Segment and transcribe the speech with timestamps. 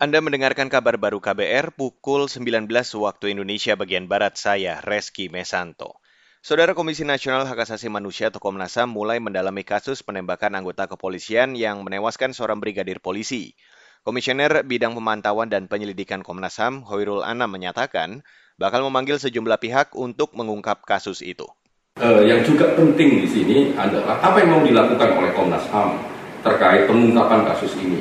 [0.00, 6.00] Anda mendengarkan kabar baru KBR pukul 19 waktu Indonesia bagian Barat saya, Reski Mesanto.
[6.40, 11.52] Saudara Komisi Nasional Hak Asasi Manusia atau Komnas HAM mulai mendalami kasus penembakan anggota kepolisian
[11.52, 13.52] yang menewaskan seorang brigadir polisi.
[14.00, 18.24] Komisioner Bidang Pemantauan dan Penyelidikan Komnas HAM, Hoirul Anam menyatakan,
[18.56, 21.44] bakal memanggil sejumlah pihak untuk mengungkap kasus itu.
[22.00, 26.00] Uh, yang juga penting di sini adalah apa yang mau dilakukan oleh Komnas HAM
[26.40, 28.00] terkait pengungkapan kasus ini.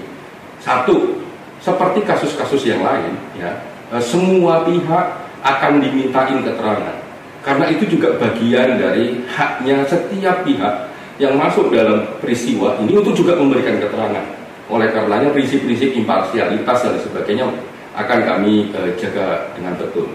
[0.63, 1.27] Satu,
[1.59, 3.51] seperti kasus-kasus yang lain, ya,
[3.91, 5.05] eh, semua pihak
[5.43, 6.95] akan dimintain keterangan.
[7.39, 13.35] Karena itu juga bagian dari haknya setiap pihak yang masuk dalam peristiwa ini untuk juga
[13.35, 14.25] memberikan keterangan.
[14.71, 17.47] Oleh karenanya prinsip-prinsip imparsialitas dan sebagainya
[17.95, 20.07] akan kami uh, jaga dengan betul.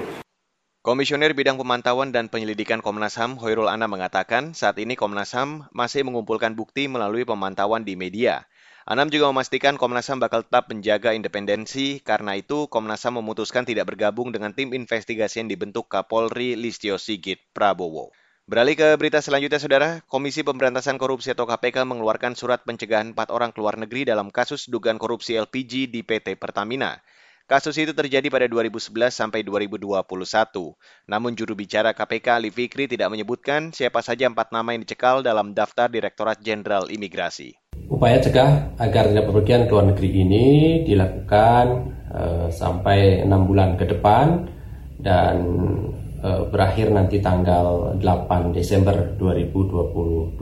[0.84, 6.04] Komisioner Bidang Pemantauan dan Penyelidikan Komnas HAM Hoirul Ana mengatakan saat ini Komnas HAM masih
[6.04, 8.45] mengumpulkan bukti melalui pemantauan di media.
[8.84, 13.88] Anam juga memastikan Komnas HAM bakal tetap menjaga independensi, karena itu Komnas HAM memutuskan tidak
[13.88, 18.13] bergabung dengan tim investigasi yang dibentuk Kapolri Listio Sigit Prabowo.
[18.45, 20.04] Beralih ke berita selanjutnya, Saudara.
[20.04, 25.01] Komisi Pemberantasan Korupsi atau KPK mengeluarkan surat pencegahan empat orang keluar negeri dalam kasus dugaan
[25.01, 27.01] korupsi LPG di PT Pertamina.
[27.48, 29.96] Kasus itu terjadi pada 2011 sampai 2021.
[31.09, 35.57] Namun juru bicara KPK Ali Fikri tidak menyebutkan siapa saja empat nama yang dicekal dalam
[35.57, 37.57] daftar Direktorat Jenderal Imigrasi.
[37.85, 40.46] Upaya cegah agar tidak bepergian ke luar negeri ini
[40.88, 41.65] dilakukan
[42.09, 44.49] uh, sampai enam bulan ke depan
[45.04, 45.37] dan
[46.24, 50.41] uh, berakhir nanti tanggal 8 Desember 2022.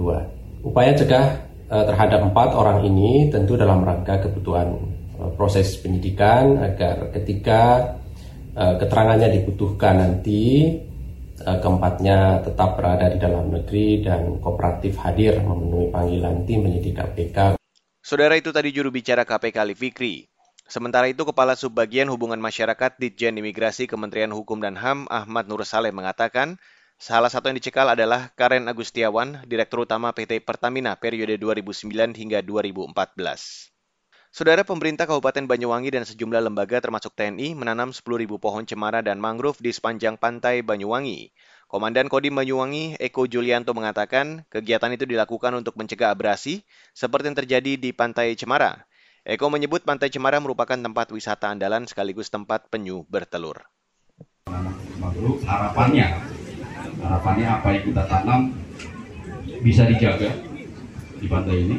[0.62, 1.26] Upaya cegah
[1.66, 4.78] uh, terhadap empat orang ini tentu dalam rangka kebutuhan
[5.18, 7.98] uh, proses penyidikan agar ketika
[8.54, 10.78] uh, keterangannya dibutuhkan nanti
[11.42, 17.58] keempatnya tetap berada di dalam negeri dan kooperatif hadir memenuhi panggilan tim penyidik KPK.
[18.02, 20.26] Saudara itu tadi juru bicara KPK Ali Fikri.
[20.66, 25.92] Sementara itu, Kepala Subbagian Hubungan Masyarakat Ditjen Imigrasi Kementerian Hukum dan HAM Ahmad Nur Saleh
[25.92, 26.56] mengatakan,
[26.96, 33.71] salah satu yang dicekal adalah Karen Agustiawan, Direktur Utama PT Pertamina periode 2009 hingga 2014.
[34.32, 39.60] Saudara pemerintah Kabupaten Banyuwangi dan sejumlah lembaga termasuk TNI menanam 10.000 pohon cemara dan mangrove
[39.60, 41.28] di sepanjang pantai Banyuwangi.
[41.68, 46.64] Komandan Kodim Banyuwangi, Eko Julianto mengatakan, kegiatan itu dilakukan untuk mencegah abrasi
[46.96, 48.88] seperti yang terjadi di Pantai Cemara.
[49.20, 53.60] Eko menyebut Pantai Cemara merupakan tempat wisata andalan sekaligus tempat penyu bertelur.
[55.44, 56.08] Harapannya,
[57.04, 58.56] harapannya apa yang kita tanam
[59.60, 60.32] bisa dijaga
[61.20, 61.76] di pantai ini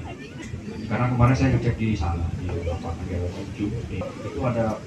[0.87, 3.69] karena kemarin saya ngecek di sana di Bapak Negara Tujuh.
[4.01, 4.77] Itu ada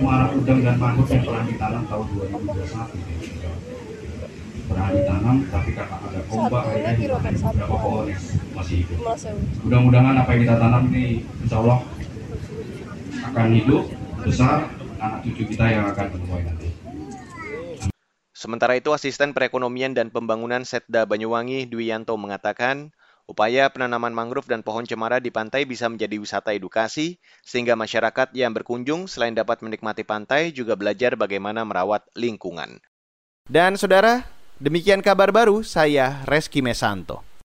[0.00, 2.06] muara udang dan mangrove yang pernah ditanam tahun
[2.42, 3.72] 2021
[4.72, 8.22] pernah ditanam tapi karena ada ombak akhirnya beberapa pohon yang
[8.56, 8.98] masih hidup?
[9.68, 11.04] Mudah-mudahan apa yang kita tanam ini
[11.44, 11.78] insya Allah
[13.28, 13.82] akan hidup
[14.24, 16.68] besar anak cucu kita yang akan menemukan nanti.
[18.32, 22.90] Sementara itu, Asisten Perekonomian dan Pembangunan Setda Banyuwangi Dwianto mengatakan,
[23.32, 28.52] Upaya penanaman mangrove dan pohon cemara di pantai bisa menjadi wisata edukasi, sehingga masyarakat yang
[28.52, 32.76] berkunjung selain dapat menikmati pantai juga belajar bagaimana merawat lingkungan.
[33.48, 34.28] Dan saudara,
[34.60, 37.24] demikian kabar baru saya Reski Mesanto.